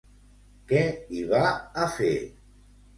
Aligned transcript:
Què 0.71 0.81
hi 1.19 1.23
va 1.35 1.45
a 1.53 1.89
fer? 2.03 2.13